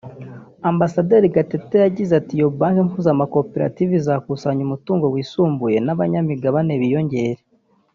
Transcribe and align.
Ambasaderi 0.71 1.27
Gatete 1.35 1.75
yagize 1.85 2.11
ati 2.19 2.31
”Iyo 2.37 2.47
Banki 2.59 2.81
mpuzamakorative 2.87 3.91
izakusanya 3.99 4.61
umutungo 4.67 5.05
wisumbuye 5.13 5.77
n’abanyamigabane 5.81 6.73
biyongere 6.83 7.41